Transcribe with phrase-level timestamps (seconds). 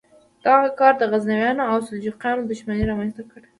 [0.45, 3.45] دغه کار د غزنویانو او سلجوقیانو دښمني رامنځته کړه.